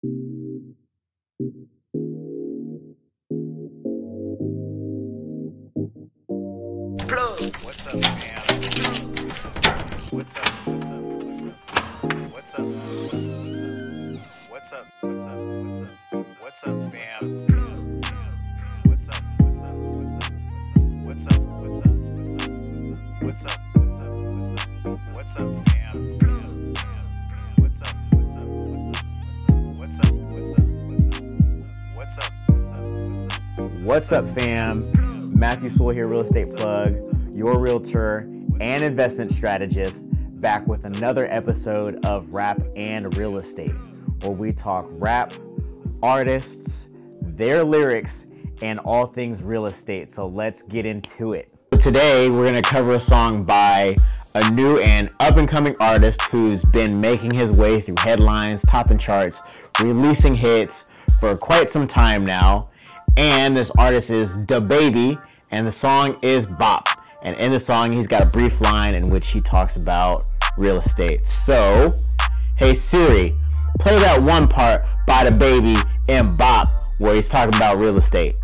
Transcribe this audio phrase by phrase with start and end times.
[0.00, 0.12] What's
[7.86, 8.38] up, fam?
[10.12, 10.38] What's up?
[10.38, 10.54] What's up?
[12.30, 12.64] What's up?
[14.48, 14.86] What's up?
[15.00, 15.02] What's
[15.82, 16.26] up?
[16.38, 16.62] What's
[16.92, 17.46] fam?
[17.48, 17.77] What's
[33.88, 34.82] What's up, fam?
[35.38, 37.00] Matthew Sewell here, Real Estate Plug,
[37.34, 38.18] your realtor
[38.60, 40.04] and investment strategist,
[40.42, 43.72] back with another episode of Rap and Real Estate,
[44.20, 45.32] where we talk rap,
[46.02, 46.88] artists,
[47.22, 48.26] their lyrics,
[48.60, 50.10] and all things real estate.
[50.10, 51.50] So let's get into it.
[51.80, 53.96] Today, we're going to cover a song by
[54.34, 58.98] a new and up and coming artist who's been making his way through headlines, topping
[58.98, 59.40] charts,
[59.80, 62.62] releasing hits for quite some time now.
[63.18, 65.20] And this artist is DaBaby,
[65.50, 66.86] and the song is Bop.
[67.22, 70.22] And in the song, he's got a brief line in which he talks about
[70.56, 71.26] real estate.
[71.26, 71.90] So,
[72.54, 73.32] hey Siri,
[73.80, 78.36] play that one part by DaBaby in Bop where he's talking about real estate.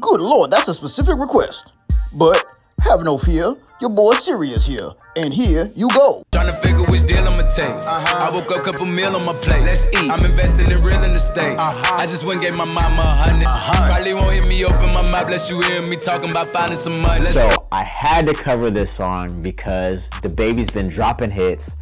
[0.00, 1.78] Good lord, that's a specific request.
[2.18, 2.44] But
[2.88, 6.24] have no fear, your boy Sirius here, and here you go.
[6.32, 7.66] Trying to figure which deal I'ma take.
[7.66, 8.28] Uh-huh.
[8.30, 9.62] I woke up, couple meal on my plate.
[9.62, 10.10] Let's eat.
[10.10, 11.58] I'm investing in real estate.
[11.58, 11.96] Uh-huh.
[11.96, 13.46] I just went and gave my mama a 100
[13.86, 17.00] Probably won't hear me open my mouth, bless you hear me talking about finding some
[17.02, 17.24] money.
[17.24, 21.74] Let's So I had to cover this song because DaBaby's been dropping hits.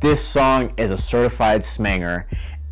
[0.00, 2.24] This song is a certified smanger,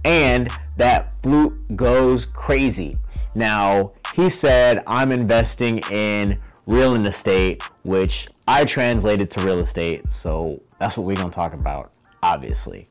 [0.05, 2.96] and that flute goes crazy.
[3.34, 6.36] Now he said I'm investing in
[6.71, 10.09] real estate, which I translated to real estate.
[10.09, 11.91] So that's what we're gonna talk about,
[12.23, 12.87] obviously.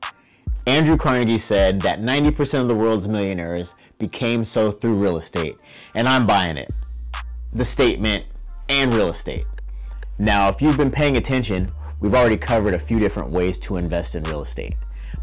[0.68, 5.64] Andrew Carnegie said that 90% of the world's millionaires became so through real estate,
[5.96, 6.72] and I'm buying it.
[7.54, 8.32] The statement
[8.68, 9.45] and real estate.
[10.18, 14.14] Now, if you've been paying attention, we've already covered a few different ways to invest
[14.14, 14.76] in real estate,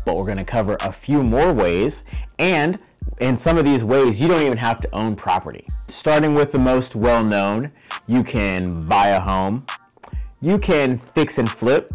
[0.06, 2.05] but we're going to cover a few more ways,
[2.39, 2.78] and
[3.21, 5.65] in some of these ways, you don't even have to own property.
[5.89, 7.69] Starting with the most well known,
[8.06, 9.67] you can buy a home,
[10.41, 11.93] you can fix and flip,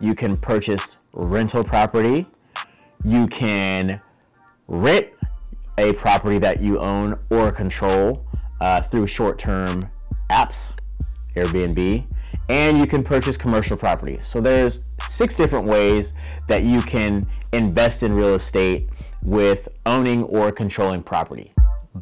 [0.00, 2.26] you can purchase rental property,
[3.04, 4.00] you can
[4.68, 5.08] rent
[5.78, 8.22] a property that you own or control
[8.60, 9.86] uh, through short term
[10.30, 10.72] apps,
[11.34, 12.08] Airbnb,
[12.48, 14.18] and you can purchase commercial property.
[14.22, 16.14] So there's six different ways
[16.48, 17.22] that you can
[17.52, 18.89] invest in real estate
[19.22, 21.52] with owning or controlling property.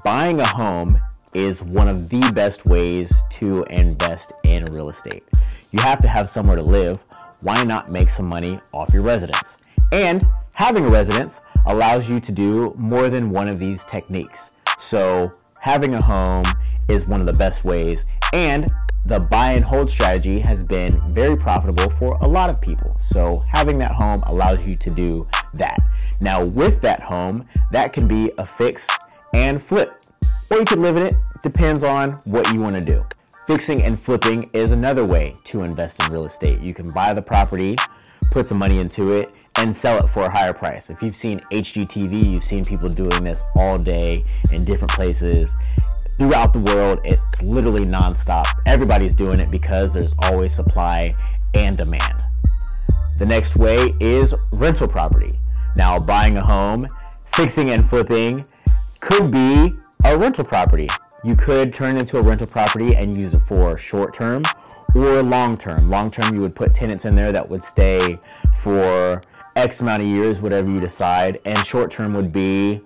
[0.05, 0.89] Buying a home
[1.35, 5.25] is one of the best ways to invest in real estate.
[5.73, 7.05] You have to have somewhere to live.
[7.43, 9.77] Why not make some money off your residence?
[9.93, 10.21] And
[10.53, 14.55] having a residence allows you to do more than one of these techniques.
[14.79, 15.31] So,
[15.61, 16.45] having a home
[16.89, 18.67] is one of the best ways, and
[19.07, 22.89] the buy and hold strategy has been very profitable for a lot of people.
[23.01, 25.79] So, having that home allows you to do that.
[26.21, 28.87] Now, with that home, that can be a fix
[29.35, 30.01] and flip,
[30.51, 33.05] or you can live in it, depends on what you want to do.
[33.47, 36.61] Fixing and flipping is another way to invest in real estate.
[36.61, 37.77] You can buy the property,
[38.31, 40.91] put some money into it, and sell it for a higher price.
[40.91, 44.21] If you've seen HGTV, you've seen people doing this all day
[44.53, 45.55] in different places
[46.19, 47.01] throughout the world.
[47.05, 48.45] It's literally nonstop.
[48.67, 51.11] Everybody's doing it because there's always supply
[51.55, 52.21] and demand.
[53.19, 55.39] The next way is rental property.
[55.75, 56.87] Now, buying a home,
[57.35, 58.45] fixing and flipping
[59.01, 59.71] could be
[60.05, 60.89] a rental property.
[61.25, 64.43] You could turn it into a rental property and use it for short term
[64.95, 65.79] or long term.
[65.85, 68.19] Long term, you would put tenants in there that would stay
[68.63, 69.21] for
[69.57, 72.81] X amount of years, whatever you decide, and short term would be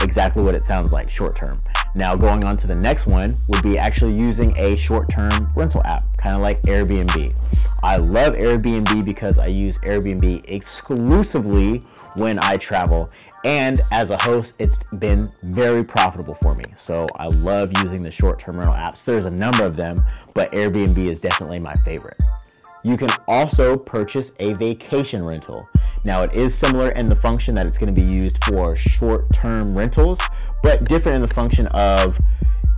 [0.00, 1.52] exactly what it sounds like short term.
[1.96, 5.82] Now, going on to the next one would be actually using a short term rental
[5.84, 7.51] app, kind of like Airbnb.
[7.84, 11.78] I love Airbnb because I use Airbnb exclusively
[12.14, 13.08] when I travel.
[13.44, 16.64] And as a host, it's been very profitable for me.
[16.76, 19.04] So I love using the short term rental apps.
[19.04, 19.96] There's a number of them,
[20.32, 22.22] but Airbnb is definitely my favorite.
[22.84, 25.68] You can also purchase a vacation rental.
[26.04, 29.26] Now, it is similar in the function that it's going to be used for short
[29.32, 30.20] term rentals,
[30.62, 32.16] but different in the function of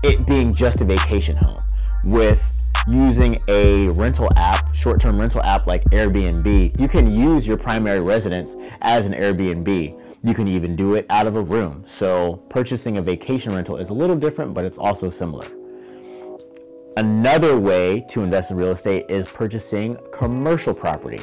[0.02, 1.60] it being just a vacation home.
[2.04, 7.56] With using a rental app, short term rental app like Airbnb, you can use your
[7.56, 10.00] primary residence as an Airbnb.
[10.22, 11.84] You can even do it out of a room.
[11.86, 15.46] So, purchasing a vacation rental is a little different, but it's also similar.
[16.96, 21.20] Another way to invest in real estate is purchasing commercial property.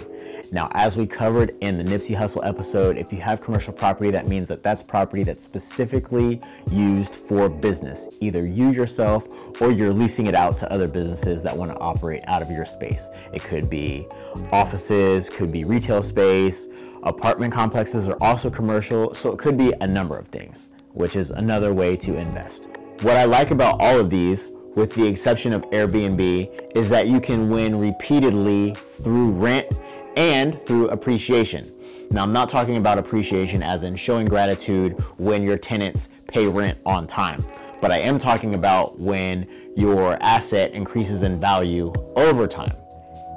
[0.53, 4.27] Now, as we covered in the Nipsey Hussle episode, if you have commercial property, that
[4.27, 8.17] means that that's property that's specifically used for business.
[8.19, 9.25] Either you yourself
[9.61, 12.65] or you're leasing it out to other businesses that want to operate out of your
[12.65, 13.07] space.
[13.33, 14.05] It could be
[14.51, 16.67] offices, could be retail space,
[17.03, 21.31] apartment complexes are also commercial, so it could be a number of things, which is
[21.31, 22.67] another way to invest.
[23.03, 27.19] What I like about all of these with the exception of Airbnb, is that you
[27.19, 29.67] can win repeatedly through rent
[30.15, 31.65] and through appreciation.
[32.11, 36.77] Now, I'm not talking about appreciation as in showing gratitude when your tenants pay rent
[36.85, 37.41] on time,
[37.79, 39.47] but I am talking about when
[39.77, 42.71] your asset increases in value over time.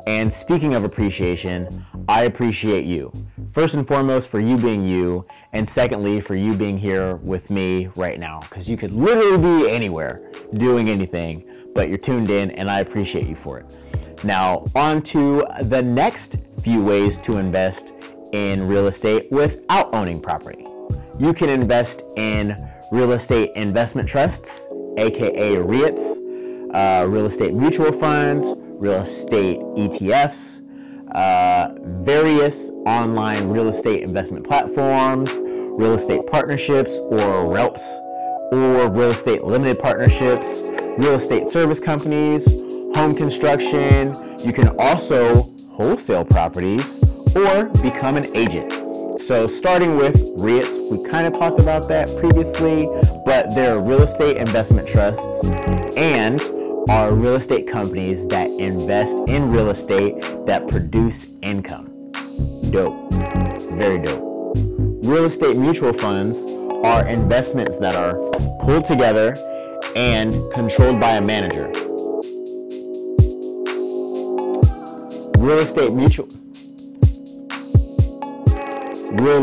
[0.07, 3.13] And speaking of appreciation, I appreciate you.
[3.53, 7.89] First and foremost, for you being you, and secondly, for you being here with me
[7.95, 11.45] right now, because you could literally be anywhere doing anything,
[11.75, 13.73] but you're tuned in, and I appreciate you for it.
[14.25, 17.93] Now, on to the next few ways to invest
[18.33, 20.67] in real estate without owning property.
[21.19, 22.57] You can invest in
[22.91, 24.67] real estate investment trusts,
[24.97, 30.63] aka REITs, uh, real estate mutual funds, real estate ETFs,
[31.15, 37.85] uh, various online real estate investment platforms, real estate partnerships or RELPs,
[38.53, 40.63] or real estate limited partnerships,
[40.97, 42.63] real estate service companies,
[42.97, 44.15] home construction.
[44.45, 48.73] You can also wholesale properties or become an agent.
[49.21, 52.87] So starting with REITs, we kind of talked about that previously,
[53.25, 55.45] but there are real estate investment trusts
[55.97, 56.41] and
[56.89, 62.13] are real estate companies that invest in real estate that produce income.
[62.71, 63.13] Dope.
[63.73, 64.23] Very dope.
[65.05, 66.37] Real estate mutual funds
[66.85, 68.15] are investments that are
[68.61, 69.37] pulled together
[69.97, 71.73] and controlled by a manager.
[75.45, 76.27] Real estate mutual
[79.23, 79.43] real,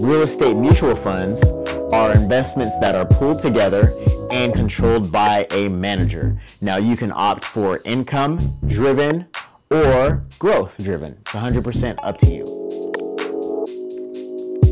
[0.00, 1.44] real estate mutual funds
[1.92, 3.88] are investments that are pulled together
[4.32, 6.40] and controlled by a manager.
[6.62, 8.38] Now you can opt for income
[8.68, 9.26] driven
[9.70, 11.18] or growth driven.
[11.20, 12.44] It's 100% up to you.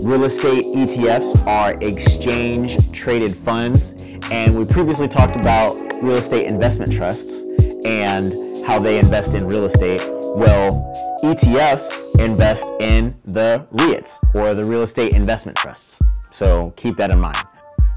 [0.08, 3.92] Real estate ETFs are exchange traded funds,
[4.30, 7.42] and we previously talked about real estate investment trusts
[7.84, 8.32] and
[8.66, 10.00] how they invest in real estate.
[10.06, 10.92] Well,
[11.22, 16.36] ETFs invest in the REITs or the real estate investment trusts.
[16.36, 17.38] So keep that in mind.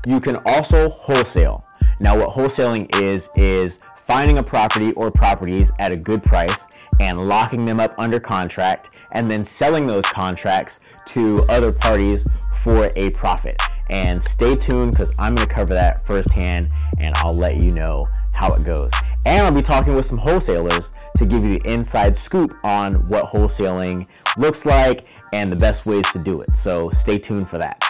[0.05, 1.59] You can also wholesale.
[1.99, 6.65] Now what wholesaling is, is finding a property or properties at a good price
[6.99, 12.25] and locking them up under contract and then selling those contracts to other parties
[12.61, 13.59] for a profit.
[13.89, 18.03] And stay tuned because I'm going to cover that firsthand and I'll let you know
[18.33, 18.91] how it goes.
[19.25, 23.25] And I'll be talking with some wholesalers to give you the inside scoop on what
[23.25, 26.51] wholesaling looks like and the best ways to do it.
[26.51, 27.81] So stay tuned for that.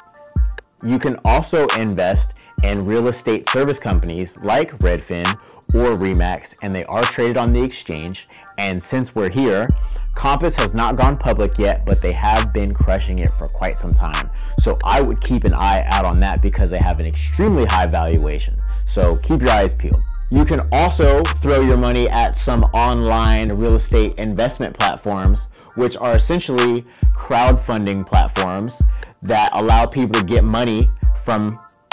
[0.85, 5.25] You can also invest in real estate service companies like Redfin
[5.75, 8.27] or Remax, and they are traded on the exchange.
[8.57, 9.67] And since we're here,
[10.15, 13.91] Compass has not gone public yet, but they have been crushing it for quite some
[13.91, 14.31] time.
[14.59, 17.87] So I would keep an eye out on that because they have an extremely high
[17.87, 18.55] valuation.
[18.87, 20.01] So keep your eyes peeled.
[20.31, 26.15] You can also throw your money at some online real estate investment platforms, which are
[26.15, 26.79] essentially
[27.15, 28.81] crowdfunding platforms
[29.21, 30.87] that allow people to get money
[31.23, 31.45] from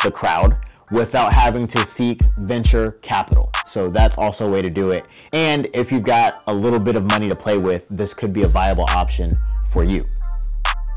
[0.03, 0.57] the crowd
[0.93, 3.51] without having to seek venture capital.
[3.67, 5.05] So that's also a way to do it.
[5.33, 8.43] And if you've got a little bit of money to play with, this could be
[8.43, 9.27] a viable option
[9.73, 10.01] for you.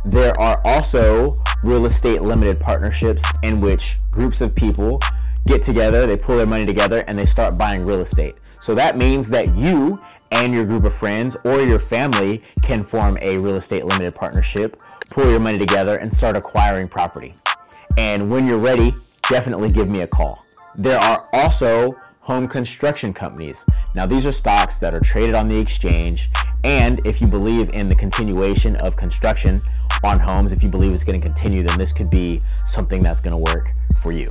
[0.06, 5.00] There are also real estate limited partnerships in which groups of people
[5.46, 8.36] get together, they pull their money together, and they start buying real estate.
[8.62, 9.92] So that means that you
[10.32, 14.78] and your group of friends or your family can form a real estate limited partnership,
[15.12, 17.36] pull your money together, and start acquiring property.
[17.98, 18.92] And when you're ready,
[19.30, 20.44] definitely give me a call.
[20.78, 23.64] There are also home construction companies.
[23.96, 26.28] Now, these are stocks that are traded on the exchange.
[26.64, 29.60] And if you believe in the continuation of construction
[30.04, 33.22] on homes, if you believe it's going to continue, then this could be something that's
[33.22, 33.64] going to work
[34.02, 34.28] for you.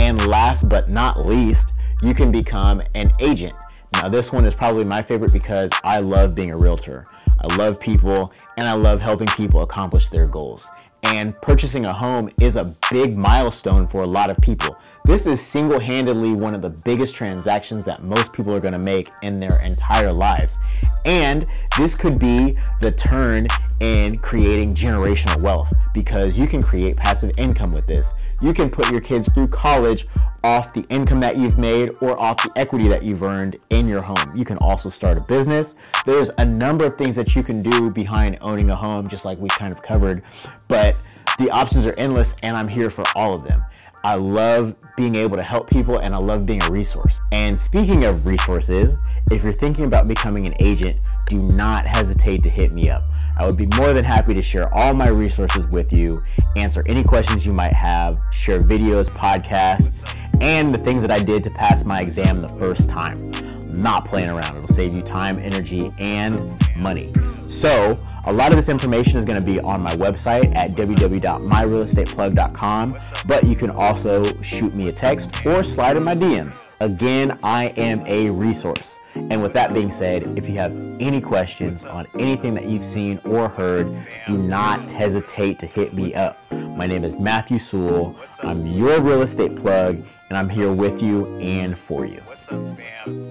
[0.00, 3.52] And last but not least, you can become an agent.
[3.92, 7.04] Now, this one is probably my favorite because I love being a realtor.
[7.38, 10.66] I love people and I love helping people accomplish their goals
[11.04, 14.76] and purchasing a home is a big milestone for a lot of people.
[15.04, 19.40] This is single-handedly one of the biggest transactions that most people are to make in
[19.40, 20.58] their entire lives.
[21.04, 23.48] And this could be the turn
[23.80, 28.22] in creating generational wealth because you can create passive income with this.
[28.42, 30.06] You can put your kids through college
[30.42, 34.00] off the income that you've made or off the equity that you've earned in your
[34.00, 34.16] home.
[34.36, 35.78] You can also start a business.
[36.06, 39.38] There's a number of things that you can do behind owning a home, just like
[39.38, 40.20] we kind of covered,
[40.68, 40.94] but
[41.38, 43.62] the options are endless and I'm here for all of them.
[44.02, 47.20] I love being able to help people and I love being a resource.
[47.32, 48.96] And speaking of resources,
[49.30, 50.96] if you're thinking about becoming an agent,
[51.26, 53.04] do not hesitate to hit me up.
[53.38, 56.18] I would be more than happy to share all my resources with you,
[56.56, 61.42] answer any questions you might have, share videos, podcasts, and the things that I did
[61.44, 63.20] to pass my exam the first time.
[63.34, 64.56] I'm not playing around.
[64.56, 67.12] It'll save you time, energy, and money.
[67.48, 67.94] So,
[68.26, 73.44] a lot of this information is going to be on my website at www.myrealestateplug.com, but
[73.44, 76.60] you can also shoot me a text or slide in my DMs.
[76.80, 78.98] Again, I am a resource.
[79.14, 83.20] And with that being said, if you have any questions on anything that you've seen
[83.26, 83.94] or heard,
[84.26, 86.38] do not hesitate to hit me up.
[86.50, 88.16] My name is Matthew Sewell.
[88.38, 92.22] I'm your real estate plug, and I'm here with you and for you.
[92.24, 93.29] What's up, fam?